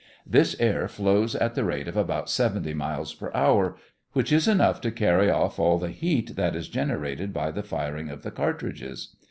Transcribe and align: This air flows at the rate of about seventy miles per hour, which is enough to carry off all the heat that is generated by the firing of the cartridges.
This 0.25 0.55
air 0.59 0.87
flows 0.87 1.35
at 1.35 1.53
the 1.53 1.63
rate 1.63 1.87
of 1.87 1.95
about 1.95 2.27
seventy 2.27 2.73
miles 2.73 3.13
per 3.13 3.29
hour, 3.35 3.77
which 4.13 4.31
is 4.31 4.47
enough 4.47 4.81
to 4.81 4.89
carry 4.89 5.29
off 5.29 5.59
all 5.59 5.77
the 5.77 5.89
heat 5.91 6.35
that 6.35 6.55
is 6.55 6.67
generated 6.67 7.31
by 7.31 7.51
the 7.51 7.61
firing 7.61 8.09
of 8.09 8.23
the 8.23 8.31
cartridges. 8.31 9.15